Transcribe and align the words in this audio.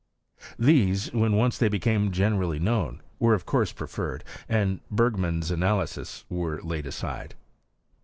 These, 0.57 1.13
when 1.13 1.33
once 1.33 1.59
they 1.59 1.67
became 1.67 2.09
generally 2.11 2.57
known, 2.57 3.03
were 3.19 3.35
of 3.35 3.45
course 3.45 3.71
preferred, 3.71 4.23
and 4.49 4.79
Bergman's 4.89 5.51
analyses 5.51 6.25
were 6.27 6.59
laid 6.63 6.87
aside. 6.87 7.35